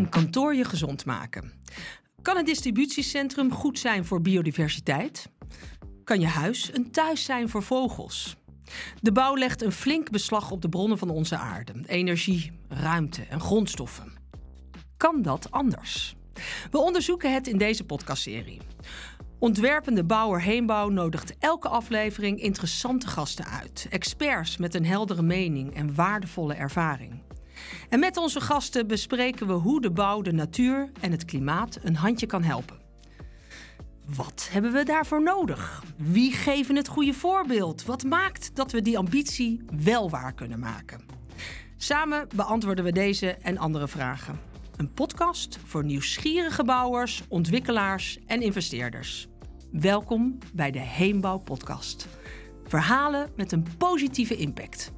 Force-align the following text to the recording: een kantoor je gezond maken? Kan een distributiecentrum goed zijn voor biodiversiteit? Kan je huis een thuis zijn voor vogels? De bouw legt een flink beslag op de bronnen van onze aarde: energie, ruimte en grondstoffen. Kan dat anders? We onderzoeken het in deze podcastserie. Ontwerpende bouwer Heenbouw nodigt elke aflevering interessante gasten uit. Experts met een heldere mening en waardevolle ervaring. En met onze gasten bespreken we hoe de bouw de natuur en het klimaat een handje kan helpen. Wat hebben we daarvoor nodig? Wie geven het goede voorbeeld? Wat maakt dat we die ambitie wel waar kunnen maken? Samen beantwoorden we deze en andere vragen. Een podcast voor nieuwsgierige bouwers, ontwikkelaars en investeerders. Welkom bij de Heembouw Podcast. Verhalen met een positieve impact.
een 0.00 0.08
kantoor 0.08 0.54
je 0.54 0.64
gezond 0.64 1.04
maken? 1.04 1.52
Kan 2.22 2.36
een 2.36 2.44
distributiecentrum 2.44 3.52
goed 3.52 3.78
zijn 3.78 4.04
voor 4.04 4.22
biodiversiteit? 4.22 5.30
Kan 6.04 6.20
je 6.20 6.26
huis 6.26 6.74
een 6.74 6.90
thuis 6.90 7.24
zijn 7.24 7.48
voor 7.48 7.62
vogels? 7.62 8.36
De 9.00 9.12
bouw 9.12 9.36
legt 9.36 9.62
een 9.62 9.72
flink 9.72 10.10
beslag 10.10 10.50
op 10.50 10.62
de 10.62 10.68
bronnen 10.68 10.98
van 10.98 11.10
onze 11.10 11.36
aarde: 11.36 11.72
energie, 11.86 12.52
ruimte 12.68 13.22
en 13.22 13.40
grondstoffen. 13.40 14.12
Kan 14.96 15.22
dat 15.22 15.50
anders? 15.50 16.16
We 16.70 16.78
onderzoeken 16.78 17.34
het 17.34 17.46
in 17.46 17.58
deze 17.58 17.84
podcastserie. 17.84 18.60
Ontwerpende 19.38 20.04
bouwer 20.04 20.42
Heenbouw 20.42 20.88
nodigt 20.88 21.34
elke 21.38 21.68
aflevering 21.68 22.40
interessante 22.40 23.06
gasten 23.06 23.46
uit. 23.46 23.86
Experts 23.90 24.56
met 24.56 24.74
een 24.74 24.86
heldere 24.86 25.22
mening 25.22 25.74
en 25.74 25.94
waardevolle 25.94 26.54
ervaring. 26.54 27.22
En 27.88 28.00
met 28.00 28.16
onze 28.16 28.40
gasten 28.40 28.86
bespreken 28.86 29.46
we 29.46 29.52
hoe 29.52 29.80
de 29.80 29.90
bouw 29.90 30.22
de 30.22 30.32
natuur 30.32 30.90
en 31.00 31.10
het 31.10 31.24
klimaat 31.24 31.78
een 31.82 31.96
handje 31.96 32.26
kan 32.26 32.42
helpen. 32.42 32.78
Wat 34.14 34.48
hebben 34.50 34.72
we 34.72 34.84
daarvoor 34.84 35.22
nodig? 35.22 35.84
Wie 35.96 36.32
geven 36.32 36.76
het 36.76 36.88
goede 36.88 37.14
voorbeeld? 37.14 37.84
Wat 37.84 38.04
maakt 38.04 38.50
dat 38.54 38.72
we 38.72 38.82
die 38.82 38.98
ambitie 38.98 39.64
wel 39.82 40.10
waar 40.10 40.34
kunnen 40.34 40.58
maken? 40.58 41.00
Samen 41.76 42.28
beantwoorden 42.34 42.84
we 42.84 42.92
deze 42.92 43.30
en 43.30 43.58
andere 43.58 43.88
vragen. 43.88 44.40
Een 44.76 44.92
podcast 44.92 45.58
voor 45.64 45.84
nieuwsgierige 45.84 46.64
bouwers, 46.64 47.22
ontwikkelaars 47.28 48.18
en 48.26 48.42
investeerders. 48.42 49.28
Welkom 49.72 50.38
bij 50.52 50.70
de 50.70 50.78
Heembouw 50.78 51.38
Podcast. 51.38 52.08
Verhalen 52.64 53.30
met 53.36 53.52
een 53.52 53.66
positieve 53.78 54.36
impact. 54.36 54.92